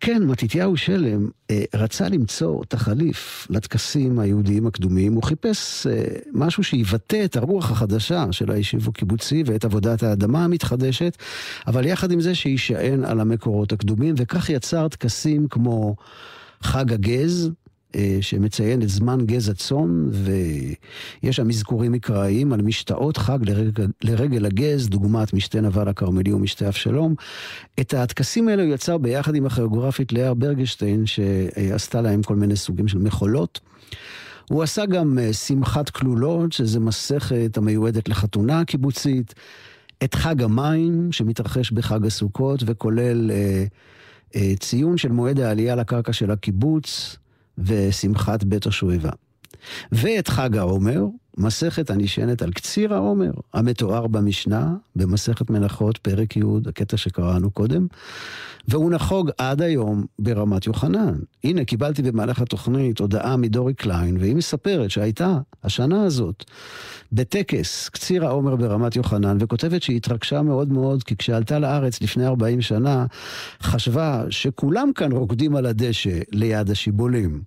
[0.00, 7.24] כן, מתתיהו שלם אה, רצה למצוא תחליף לטקסים היהודיים הקדומים, הוא חיפש אה, משהו שיבטא
[7.24, 11.16] את הרוח החדשה של היישוב הקיבוצי ואת עבודת האדמה המתחדשת,
[11.66, 15.96] אבל יחד עם זה שיישען על המקורות הקדומים, וכך יצר טקסים כמו
[16.62, 17.50] חג הגז,
[18.20, 24.88] שמציין את זמן גז הצאן, ויש שם אזכורים מקראיים על משתאות חג לרגל, לרגל הגז,
[24.88, 27.14] דוגמת משתה נבל הכרמלי ומשתה אבשלום.
[27.80, 32.88] את הטקסים האלה הוא יצר ביחד עם הכוריאוגרפית לאה ברגשטיין, שעשתה להם כל מיני סוגים
[32.88, 33.60] של מחולות.
[34.50, 39.34] הוא עשה גם אה, שמחת כלולות, שזה מסכת המיועדת לחתונה הקיבוצית,
[40.04, 43.64] את חג המים, שמתרחש בחג הסוכות וכולל אה,
[44.36, 47.16] אה, ציון של מועד העלייה לקרקע של הקיבוץ,
[47.58, 49.10] ושמחת בית השואבה.
[49.92, 51.04] ואת חג העומר,
[51.36, 57.86] מסכת הנשענת על קציר העומר, המתואר במשנה, במסכת מנחות, פרק י', הקטע שקראנו קודם,
[58.68, 61.14] והוא נחוג עד היום ברמת יוחנן.
[61.44, 66.44] הנה, קיבלתי במהלך התוכנית הודעה מדורי קליין, והיא מספרת שהייתה השנה הזאת
[67.12, 72.60] בטקס קציר העומר ברמת יוחנן, וכותבת שהיא התרגשה מאוד מאוד, כי כשעלתה לארץ לפני 40
[72.60, 73.06] שנה,
[73.62, 77.42] חשבה שכולם כאן רוקדים על הדשא ליד השיבולים.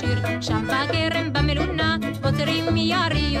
[0.00, 3.37] זמר הבו שיר, שם בכרם במלונה, פותרים ירי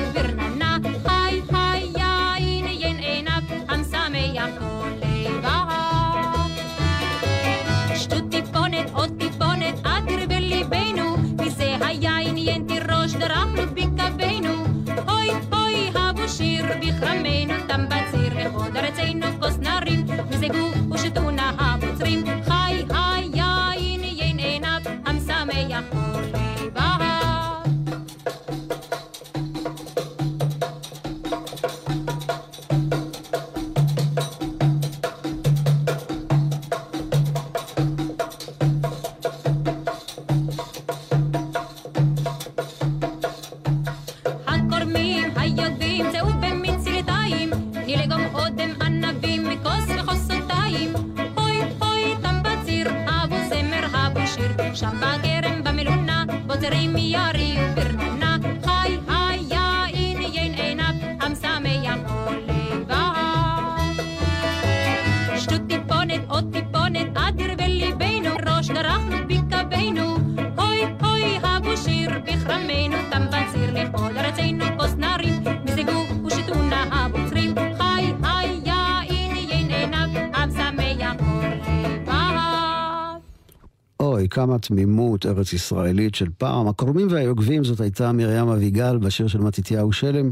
[84.58, 86.68] אוי, כמה תמימות ארץ ישראלית של פעם.
[86.68, 90.30] הכורמים והיוגבים זאת הייתה מרים אביגל בשיר של מתתיהו שלם.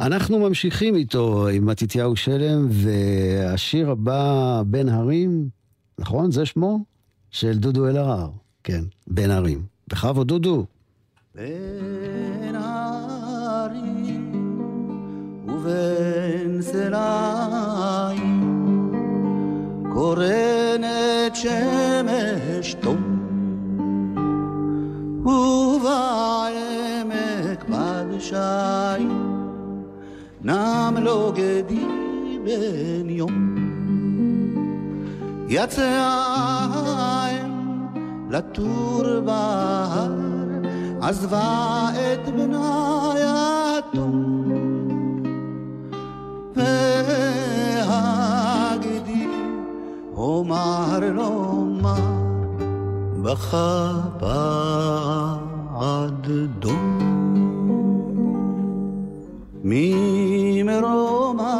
[0.00, 5.48] אנחנו ממשיכים איתו עם מתתיהו שלם, והשיר הבא, בן הרים,
[5.98, 6.30] נכון?
[6.30, 6.84] זה שמו?
[7.30, 8.30] של דודו אלהרר.
[8.64, 9.62] כן, בן הרים.
[9.88, 10.66] בכבוד, דודו.
[11.34, 14.32] בין ההרים
[15.48, 18.38] ובין סלעים
[19.92, 23.07] קורנת שמש תום
[25.28, 26.58] ובעמק
[27.68, 29.28] בלשיים
[30.42, 31.86] נם לו גדי
[32.44, 33.54] בן יום.
[35.48, 35.82] יצא
[36.72, 37.52] האם
[38.30, 40.12] לטור בהר
[41.00, 44.44] עזבה את בנה יתום
[47.86, 49.26] והגדי
[50.16, 52.17] אומר לו מה
[53.28, 56.26] בכה בעד
[56.58, 56.98] דום
[59.64, 61.50] ממרומה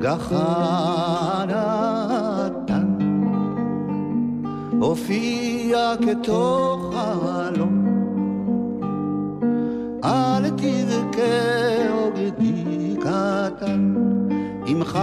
[0.00, 0.36] גחנתן
[4.80, 6.94] הופיע כתוך
[10.04, 13.94] אל תבכה עוגדי קטן
[14.66, 14.98] עמך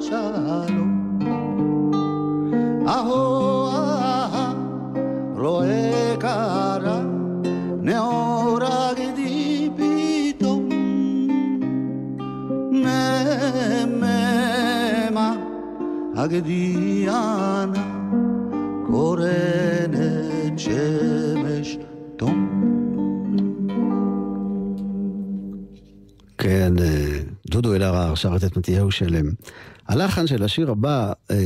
[0.00, 0.91] שלום
[2.92, 4.52] אהו אהה
[5.36, 7.00] רואה קרה
[7.82, 10.68] נאור הגדי פתאום
[12.70, 14.10] נממה
[16.14, 17.84] הגדי ענה
[18.86, 21.78] קורנת שמש
[22.16, 22.48] תום
[26.38, 27.01] כן, אה,
[27.52, 29.26] דודו אלהרר שר את מתתיהו שלם.
[29.88, 31.36] הלחן של השיר הבא, אה,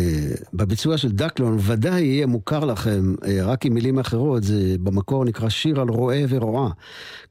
[0.54, 5.48] בביצוע של דקלון, ודאי יהיה מוכר לכם, אה, רק עם מילים אחרות, זה במקור נקרא
[5.48, 6.70] שיר על רועה ורועה.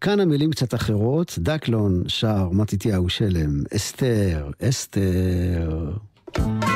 [0.01, 5.91] כאן המילים קצת אחרות, דקלון שר מתתיהו שלם, אסתר, אסתר.
[6.31, 6.74] אסתר,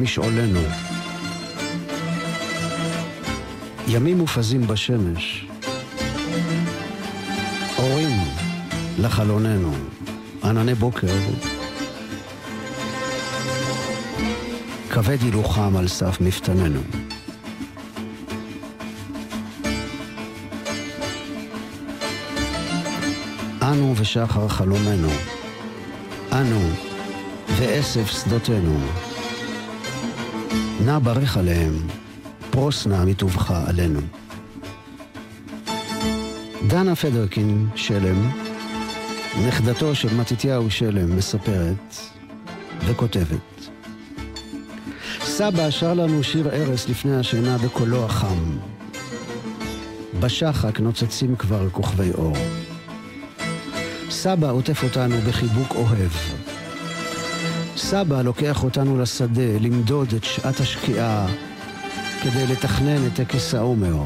[0.00, 0.60] משעולנו.
[3.88, 5.46] ימים מופזים בשמש.
[7.78, 8.16] אורים
[8.98, 9.72] לחלוננו.
[10.44, 11.18] ענני בוקר.
[14.90, 16.80] כבד הילוכם על סף מפתננו.
[23.62, 25.08] אנו ושחר חלומנו,
[26.32, 26.60] אנו
[27.56, 28.78] ועשב שדותינו.
[30.84, 31.72] נא ברך עליהם,
[32.50, 34.00] פרוס נא מטובך עלינו.
[36.68, 38.30] דנה פדרקין שלם,
[39.48, 41.96] נכדתו של מתתיהו שלם, מספרת
[42.86, 43.68] וכותבת.
[45.24, 48.58] סבא שר לנו שיר ערש לפני השינה בקולו החם.
[50.20, 52.36] בשחק נוצצים כבר כוכבי אור.
[54.10, 56.39] סבא עוטף אותנו בחיבוק אוהב.
[57.90, 61.26] סבא לוקח אותנו לשדה למדוד את שעת השקיעה
[62.22, 64.02] כדי לתכנן את טקס העומר.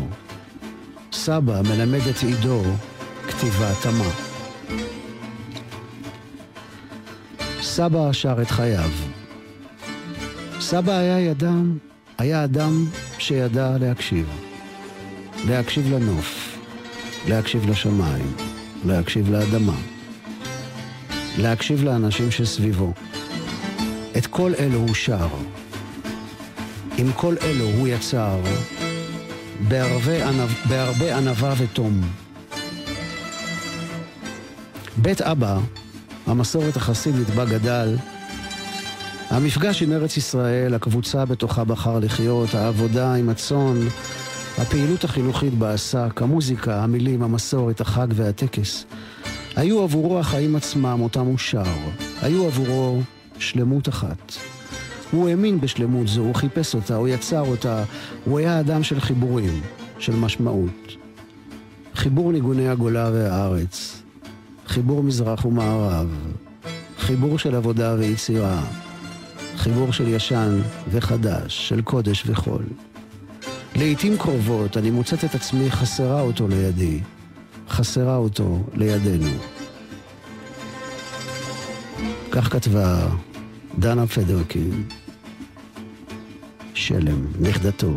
[1.12, 2.62] סבא מלמד את עידו
[3.28, 4.11] כתיבה תמה.
[7.62, 8.91] סבא שר את חייו.
[10.61, 11.78] סבא היה אדם,
[12.18, 12.87] היה אדם
[13.18, 14.26] שידע להקשיב.
[15.47, 16.59] להקשיב לנוף,
[17.28, 18.32] להקשיב לשמיים,
[18.87, 19.76] להקשיב לאדמה.
[21.39, 22.93] להקשיב לאנשים שסביבו.
[24.16, 25.28] את כל אלו הוא שר.
[26.98, 28.40] עם כל אלו הוא יצר,
[29.68, 32.00] בהרבה, ענב, בהרבה ענווה ותום.
[34.96, 35.58] בית אבא,
[36.26, 37.96] המסורת החסידית בה גדל,
[39.30, 43.80] המפגש עם ארץ ישראל, הקבוצה בתוכה בחר לחיות, העבודה עם הצאן,
[44.58, 48.84] הפעילות החינוכית בה עסק, המוזיקה, המילים, המסורת, החג והטקס.
[49.56, 51.62] היו עבורו החיים עצמם, אותם הוא שר.
[52.22, 53.00] היו עבורו
[53.39, 54.32] שלמות אחת.
[55.11, 57.85] הוא האמין בשלמות זו, הוא חיפש אותה, הוא יצר אותה,
[58.24, 59.61] הוא היה אדם של חיבורים,
[59.99, 60.97] של משמעות.
[61.95, 64.03] חיבור ניגוני הגולה והארץ,
[64.66, 66.09] חיבור מזרח ומערב,
[66.99, 68.62] חיבור של עבודה ויצירה,
[69.57, 70.61] חיבור של ישן
[70.91, 72.64] וחדש, של קודש וחול.
[73.76, 77.01] לעתים קרובות אני מוצאת את עצמי חסרה אותו לידי,
[77.68, 79.30] חסרה אותו לידינו.
[82.37, 83.09] כך כתבה
[83.78, 84.85] דנה פדרקין,
[86.74, 87.95] שלם, נכדתו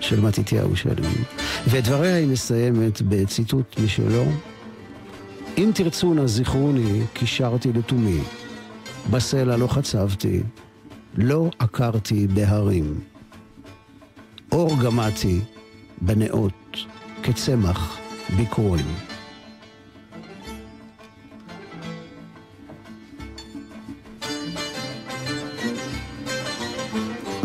[0.00, 1.12] של מתתיהו שלם,
[1.66, 4.24] ואת דבריה היא מסיימת בציטוט משלו:
[5.58, 8.20] אם תרצו נא זכרוני, כי שרתי לתומי,
[9.10, 10.42] בסלע לא חצבתי,
[11.14, 13.00] לא עקרתי בהרים.
[14.52, 15.40] אור גמעתי
[16.00, 16.76] בנאות,
[17.22, 17.98] כצמח
[18.36, 19.15] ביקורים.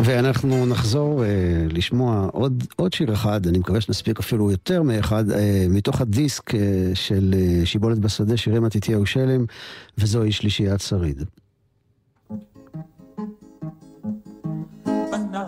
[0.04, 5.34] ואנחנו נחזור uh, לשמוע עוד, עוד שיר אחד, אני מקווה שנספיק אפילו יותר מאחד, uh,
[5.68, 6.54] מתוך הדיסק uh,
[6.94, 9.44] של uh, שיבולת בשדה, שירי מתתיהו שלם,
[9.98, 11.24] וזוהי שלישיית שריד.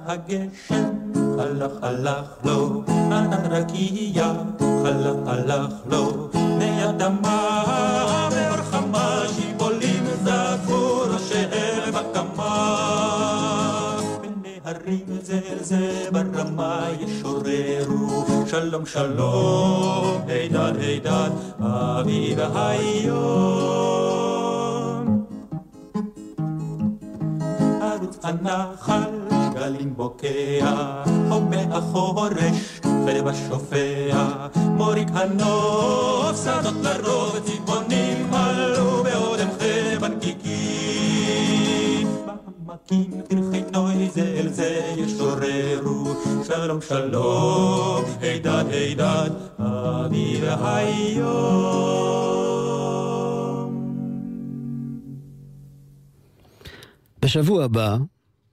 [0.07, 0.91] הגשם,
[1.39, 6.85] הלך הלך לו, אנה רקיע, הלך הלך לו, מי
[15.25, 23.25] זה זה ברמה ישוררו, שלום שלום, הידד הידד, אביב היום.
[27.81, 29.11] ערוץ הנחל,
[29.55, 38.54] גלים בוקע, הומה החורש, חרב השופע, מוריק הנוף, שדות לרוב, צבעונים עלו
[42.75, 46.15] בעמקים פרחי נוי זה אל זה ישוררו.
[46.45, 51.25] שלום שלום, הידד הידד, אבי והיום.
[57.23, 57.97] בשבוע הבא,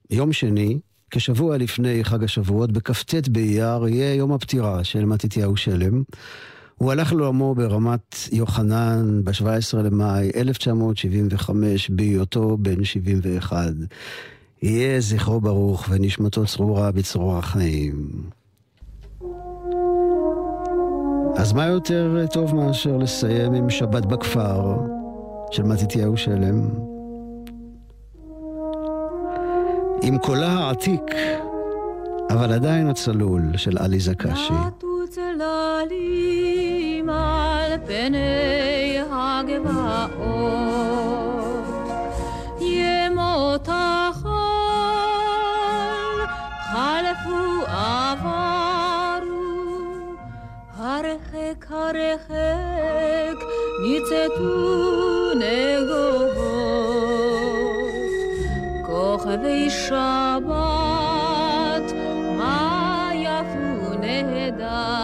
[0.09, 0.80] יום שני,
[1.11, 6.03] כשבוע לפני חג השבועות, בכ"ט באייר, יהיה יום הפטירה של מתתיהו שלם.
[6.82, 13.57] הוא הלך לעולמו ברמת יוחנן ב-17 למאי 1975, בהיותו בן 71.
[14.61, 18.23] יהיה זכרו ברוך ונשמתו צרורה בצרור החיים.
[21.36, 24.75] אז מה יותר טוב מאשר לסיים עם שבת בכפר
[25.51, 26.69] של מתתיהו שלם?
[30.01, 31.11] עם קולה העתיק,
[32.29, 34.53] אבל עדיין הצלול של עליזה קשי.
[37.12, 40.22] על פני הגבעות,
[42.59, 44.32] ימות החול
[46.72, 49.32] חלפו עברו,
[50.78, 53.38] הרחק הרחק
[53.84, 56.51] ניצתו נגובות,
[58.86, 60.51] כוכבי שבת
[62.38, 65.00] מה יפו נהדרו,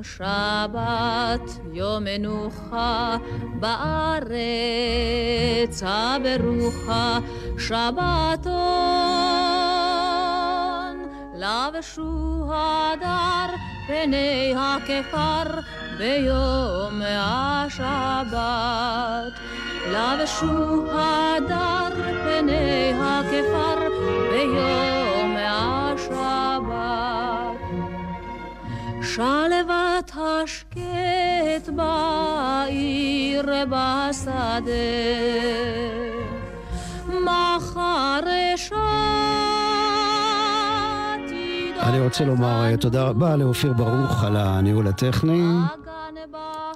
[0.00, 3.16] יום שבת, יום מנוחה
[3.54, 4.42] בארץ
[5.86, 7.18] הברוכה,
[7.58, 8.56] שבתון
[11.34, 13.54] לבשו הדר
[13.86, 15.60] פני הכפר
[15.98, 18.30] ביום השבת.
[19.90, 21.94] לבשו הדר
[22.24, 23.88] פני הכפר
[24.30, 24.99] ביום
[29.14, 34.70] שלוות השקט בעיר בשדה,
[37.08, 38.20] מחר
[38.54, 38.76] אשת
[41.82, 45.42] אני רוצה לומר אה, תודה רבה לאופיר ברוך על הניהול הטכני.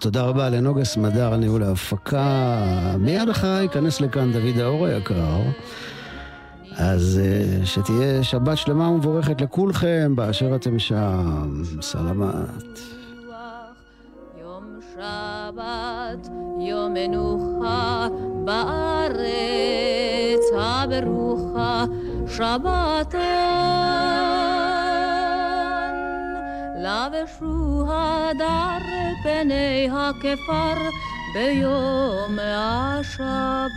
[0.00, 2.64] תודה רבה לנוגה סמדר על ניהול ההפקה.
[2.98, 5.40] מיד אחריי ייכנס לכאן דוד האור היקר.
[6.78, 11.62] אז אה, שתהיה שבת שלמה ומבורכת לכולכם באשר אתם שם.
[11.80, 12.78] סלמת.
[14.40, 16.28] יום שבת,
[16.60, 18.08] יום מנוחה
[22.36, 23.20] שבתון
[26.78, 28.86] לבשו הדר
[29.22, 30.74] פני הכפר
[31.34, 33.74] ביום השבת.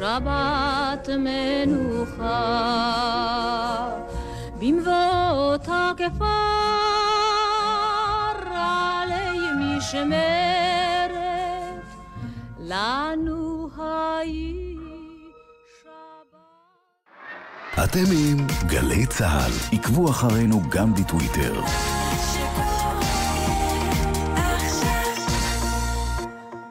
[0.00, 2.30] שבת מנוחה
[4.60, 6.24] במבואות הכפר
[8.50, 11.10] עלי משמרת
[12.58, 14.59] לנו היי
[17.90, 19.52] אתם עם גלי צה"ל.
[19.72, 21.60] עקבו אחרינו גם בטוויטר.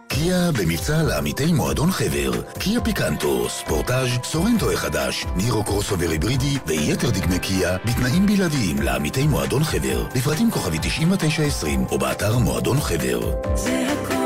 [0.08, 2.32] קיה במבצע לעמיתי מועדון חבר.
[2.60, 9.64] קיה פיקנטו, ספורטאז', סורנטו החדש, נירו קרוסובר היברידי ויתר דגמי קיה בתנאים בלעדיים לעמיתי מועדון
[9.64, 10.08] חבר.
[10.16, 13.20] לפרטים כוכבי 9920 או באתר מועדון חבר.
[13.56, 14.19] זה הכל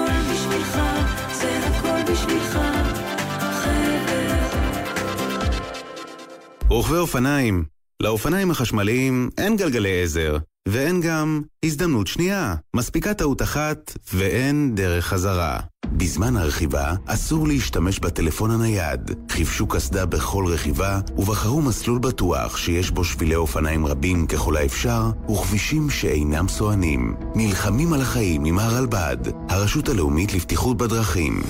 [6.73, 7.63] רוכבי אופניים.
[8.03, 12.55] לאופניים החשמליים אין גלגלי עזר, ואין גם הזדמנות שנייה.
[12.75, 15.59] מספיקה טעות אחת ואין דרך חזרה.
[15.85, 19.11] בזמן הרכיבה אסור להשתמש בטלפון הנייד.
[19.31, 25.89] חיפשו קסדה בכל רכיבה ובחרו מסלול בטוח שיש בו שבילי אופניים רבים ככל האפשר וכבישים
[25.89, 27.15] שאינם סוענים.
[27.35, 29.17] נלחמים על החיים עם הרלב"ד,
[29.49, 31.41] הרשות הלאומית לבטיחות בדרכים.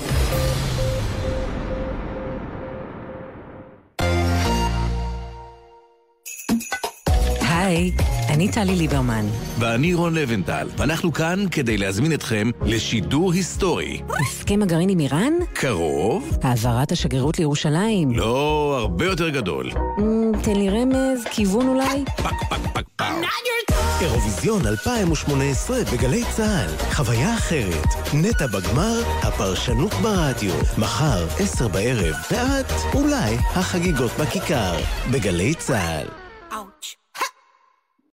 [7.73, 7.91] היי,
[8.29, 9.25] אני טלי ליברמן.
[9.59, 14.01] ואני רון לבנטל, ואנחנו כאן כדי להזמין אתכם לשידור היסטורי.
[14.21, 15.33] הסכם הגרעין עם איראן?
[15.53, 16.37] קרוב?
[16.41, 18.11] העברת השגרירות לירושלים?
[18.11, 19.69] לא, הרבה יותר גדול.
[19.99, 22.03] אמ, תן לי רמז, כיוון אולי?
[24.01, 26.91] אירוויזיון 2018 בגלי צה"ל.
[26.93, 27.87] חוויה אחרת.
[28.13, 30.53] נטע בגמר, הפרשנות ברדיו.
[30.77, 34.75] מחר, עשר בערב, ואת, אולי, החגיגות בכיכר.
[35.11, 36.23] בגלי צה"ל.